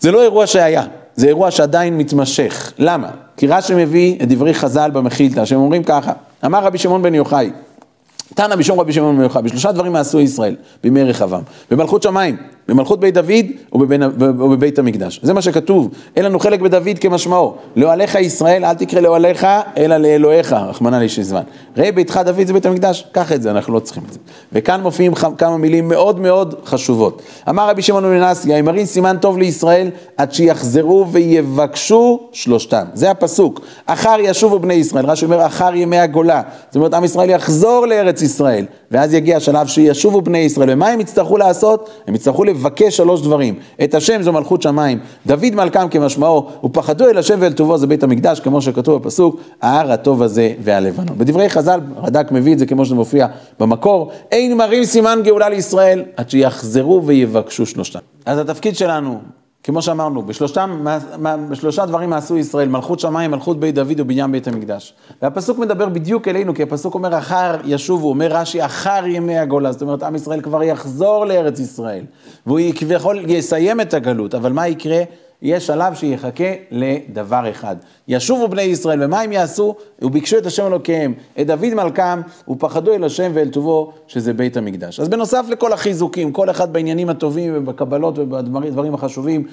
זה 0.00 0.10
לא 0.10 0.22
אירוע 0.22 0.46
שהיה, 0.46 0.84
זה 1.14 1.26
אירוע 1.26 1.50
שעדיין 1.50 1.98
מתמשך. 1.98 2.72
למה? 2.78 3.10
כי 3.36 3.46
רש"י 3.46 3.74
מביא 3.74 4.16
את 4.22 4.28
דברי 4.28 4.54
חז"ל 4.54 4.90
במחילתא, 4.90 5.44
שהם 5.44 5.58
אומרים 5.58 5.82
ככה, 5.82 6.12
אמר 6.44 6.64
רבי 6.64 6.78
שמעון 6.78 7.02
בן 7.02 7.14
יוחאי, 7.14 7.50
תנא 8.34 8.56
בשום 8.56 8.80
רבי 8.80 8.92
שמעון 8.92 9.16
בן 9.16 9.22
יוחאי, 9.22 9.42
בשלושה 9.42 9.72
דברים 9.72 9.96
עשו 9.96 10.20
ישראל 10.20 10.56
בימי 10.82 11.02
רחבעם, 11.02 11.42
במלכות 11.70 12.02
שמיים, 12.02 12.36
במלכות 12.68 13.00
בית 13.00 13.14
דוד 13.14 13.44
ובבית 13.72 14.78
המקדש. 14.78 15.20
זה 15.22 15.34
מה 15.34 15.42
שכתוב, 15.42 15.88
אין 16.16 16.24
לנו 16.24 16.38
חלק 16.38 16.60
בדוד 16.60 16.98
כמשמעו. 17.00 17.54
לאוהליך 17.76 18.14
ישראל, 18.14 18.64
אל 18.64 18.74
תקרא 18.74 19.00
לאוהליך, 19.00 19.46
אלא 19.76 19.96
לאלוהיך, 19.96 20.52
רחמנא 20.52 20.96
לישי 20.96 21.22
זמן. 21.22 21.42
ראה 21.76 21.92
ביתך 21.92 22.20
דוד 22.24 22.46
זה 22.46 22.52
בית 22.52 22.66
המקדש, 22.66 23.06
קח 23.12 23.32
את 23.32 23.42
זה, 23.42 23.50
אנחנו 23.50 23.74
לא 23.74 23.80
צריכים 23.80 24.02
את 24.08 24.12
זה. 24.12 24.18
וכאן 24.52 24.80
מופיעים 24.80 25.12
כמה 25.14 25.56
מילים 25.56 25.88
מאוד 25.88 26.20
מאוד 26.20 26.54
חשובות. 26.64 27.22
אמר 27.48 27.68
רבי 27.68 27.82
שמעון 27.82 28.04
בן 28.04 28.22
אסיה, 28.22 28.58
ימרין 28.58 28.86
סימן 28.86 29.16
טוב 29.20 29.38
לישראל, 29.38 29.90
עד 30.16 30.32
שיחזרו 30.32 31.06
ויבקשו 31.12 32.20
שלושתם. 32.32 32.84
זה 32.94 33.10
הפסוק. 33.10 33.60
אחר 33.86 34.16
ישובו 34.20 34.58
בני 34.58 34.74
ישראל, 34.74 35.06
רש"י 35.06 35.24
אומר, 35.24 35.46
אחר 35.46 35.74
ימי 35.74 35.98
הגולה. 35.98 36.42
זאת 36.66 36.76
אומרת, 36.76 36.94
עם 36.94 37.04
ישראל 37.04 37.30
יחזור 37.30 37.86
לארץ 37.86 38.22
ישראל. 38.22 38.64
ואז 38.90 39.14
יגיע 39.14 39.36
השלב 39.36 39.66
שישובו 39.66 40.22
בני 40.22 40.38
ישראל. 40.38 40.70
ומה 40.72 40.88
הם 40.88 41.00
יצטרכו 41.00 41.36
לעשות? 41.36 41.90
הם 42.06 42.14
יצטרכו 42.14 42.44
לבקש 42.44 42.96
שלוש 42.96 43.22
דברים. 43.22 43.54
את 43.84 43.94
השם 43.94 44.22
זו 44.22 44.32
מלכות 44.32 44.62
שמיים, 44.62 44.98
דוד 45.26 45.54
מלכם 45.54 45.88
כמשמעו, 45.88 46.48
ופחדו 46.64 47.08
אל 47.08 47.18
השם 47.18 47.36
ואל 47.40 47.52
טובו 47.52 47.78
זה 47.78 47.86
בית 47.86 48.02
המקדש, 48.02 48.40
כמו 48.40 48.62
שכתוב 48.62 49.02
בפסוק, 49.02 49.40
ההר 49.62 49.92
הטוב 49.92 50.22
הזה 50.22 50.52
והלבנון. 50.60 51.18
בדברי 51.18 51.48
חז"ל, 51.48 51.80
רד"ק 52.02 52.32
מביא 52.32 52.52
את 52.52 52.58
זה 52.58 52.66
כמו 52.66 52.84
שזה 52.84 52.94
מופיע 52.94 53.26
במקור, 53.60 54.10
אין 54.32 54.56
מראים 54.56 54.84
סימן 54.84 55.20
גאולה 55.24 55.48
לישראל, 55.48 56.04
עד 56.16 56.30
שיחזרו 56.30 57.06
ויבקשו 57.06 57.66
שלושתם. 57.66 57.98
אז 58.26 58.38
התפקיד 58.38 58.76
שלנו, 58.76 59.18
כמו 59.66 59.82
שאמרנו, 59.82 60.22
בשלושתם, 60.22 60.86
בשלושה 61.50 61.86
דברים 61.86 62.12
עשו 62.12 62.36
ישראל, 62.36 62.68
מלכות 62.68 63.00
שמיים, 63.00 63.30
מלכות 63.30 63.60
בית 63.60 63.74
דוד 63.74 64.00
ובניין 64.00 64.32
בית 64.32 64.48
המקדש. 64.48 64.94
והפסוק 65.22 65.58
מדבר 65.58 65.88
בדיוק 65.88 66.28
אלינו, 66.28 66.54
כי 66.54 66.62
הפסוק 66.62 66.94
אומר, 66.94 67.18
אחר 67.18 67.56
ישובו, 67.64 68.08
אומר 68.08 68.26
רש"י, 68.30 68.64
אחר 68.64 69.06
ימי 69.06 69.38
הגולה, 69.38 69.72
זאת 69.72 69.82
אומרת, 69.82 70.02
עם 70.02 70.14
ישראל 70.14 70.40
כבר 70.40 70.62
יחזור 70.62 71.24
לארץ 71.26 71.60
ישראל, 71.60 72.04
והוא 72.46 72.60
כביכול 72.74 73.24
יסיים 73.28 73.80
את 73.80 73.94
הגלות, 73.94 74.34
אבל 74.34 74.52
מה 74.52 74.68
יקרה? 74.68 75.02
יהיה 75.42 75.60
שלב 75.60 75.94
שיחכה 75.94 76.44
לדבר 76.70 77.50
אחד. 77.50 77.76
ישובו 78.08 78.48
בני 78.48 78.62
ישראל, 78.62 79.04
ומה 79.04 79.20
הם 79.20 79.32
יעשו? 79.32 79.74
וביקשו 80.02 80.38
את 80.38 80.46
השם 80.46 80.66
אלוקיהם, 80.66 81.14
את 81.40 81.46
דוד 81.46 81.74
מלכם, 81.74 82.20
ופחדו 82.48 82.94
אל 82.94 83.04
השם 83.04 83.30
ואל 83.34 83.48
טובו, 83.48 83.92
שזה 84.06 84.32
בית 84.32 84.56
המקדש. 84.56 85.00
אז 85.00 85.08
בנוסף 85.08 85.46
לכל 85.48 85.72
החיזוקים, 85.72 86.32
כל 86.32 86.50
אחד 86.50 86.72
בעניינים 86.72 87.08
הטובים 87.08 87.52
ובקבלות 87.56 88.18
ובדברים 88.18 88.94
החשובים, 88.94 89.46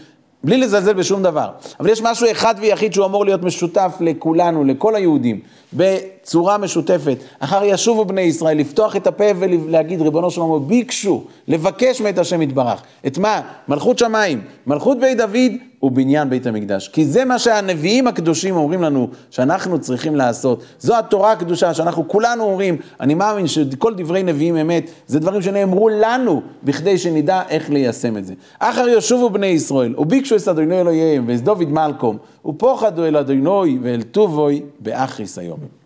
בלי 0.44 0.58
לזלזל 0.58 0.94
בשום 0.94 1.24
דבר. 1.24 1.50
אבל 1.80 1.90
יש 1.90 2.02
משהו 2.02 2.32
אחד 2.32 2.56
ויחיד 2.60 2.94
שהוא 2.94 3.06
אמור 3.06 3.26
להיות 3.26 3.44
משותף 3.44 3.98
לכולנו, 4.00 4.64
לכל 4.64 4.96
היהודים, 4.96 5.40
בצורה 5.74 6.58
משותפת. 6.58 7.18
אחר 7.40 7.64
ישובו 7.64 8.06
בני 8.06 8.22
ישראל, 8.22 8.58
לפתוח 8.58 8.96
את 8.96 9.08
הפה 9.08 9.24
ולהגיד, 9.40 10.02
ריבונו 10.02 10.32
של 10.32 10.42
עולם, 10.42 10.68
ביקשו, 10.68 11.24
לבקש 11.48 12.02
מאת 12.02 12.18
השם 12.18 12.42
יתברך. 12.42 12.82
את 13.08 13.18
מה? 13.18 13.42
מלכות 13.68 14.00
שמיים, 14.00 14.42
מלכות 14.68 15.00
בית 15.00 15.18
דוד 15.18 15.52
ובניין 15.84 16.30
בית 16.30 16.48
המקדש. 16.48 16.88
כי 16.88 17.06
זה 17.06 17.26
מה 17.26 17.40
שהנביאים 17.40 18.08
הקדושים 18.08 18.56
אומרים 18.56 18.82
לנו 18.82 19.08
שאנחנו 19.30 19.80
צריכים 19.80 20.16
לעשות. 20.16 20.64
זו 20.80 20.98
התורה 21.00 21.32
הקדושה 21.32 21.74
שאנחנו 21.74 22.08
כולנו 22.08 22.44
אומרים, 22.44 22.78
אני 23.00 23.14
מאמין 23.14 23.48
שכל 23.48 23.94
דברי 23.94 24.24
נביאים 24.24 24.58
אמת, 24.58 24.90
זה 25.08 25.20
דברים 25.20 25.42
שנאמרו 25.42 25.90
לנו 25.90 26.42
בכדי 26.64 26.98
שנדע 26.98 27.42
איך 27.50 27.70
ליישם 27.70 28.18
את 28.18 28.26
זה. 28.26 28.34
אחר 28.60 28.88
ישובו 28.88 29.30
בני 29.30 29.48
ישראל, 29.48 29.96
וביקשו 29.98 30.36
את 30.36 30.48
אדוני 30.48 30.82
אלוהיהם, 30.82 31.26
ואת 31.28 31.44
דוד 31.44 31.70
מלקום, 31.70 32.18
ופוחדו 32.46 33.06
אל 33.06 33.18
אדוני 33.18 33.78
ואל 33.82 34.02
טובוי 34.02 34.62
באחריס 34.80 35.38
היום. 35.38 35.83